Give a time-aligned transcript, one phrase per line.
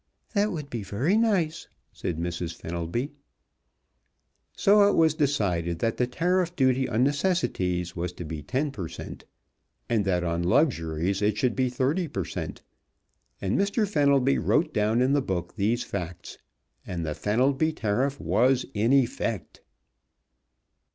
[0.33, 2.55] "That would be very nice," said Mrs.
[2.55, 3.11] Fenelby.
[4.57, 8.87] So it was decided that the tariff duty on necessities was to be ten per
[8.87, 9.25] cent.,
[9.87, 12.63] and that on luxuries it should be thirty per cent.,
[13.41, 13.87] and Mr.
[13.87, 16.39] Fenelby wrote down in the book these facts,
[16.83, 19.61] and the Fenelby Tariff was in effect.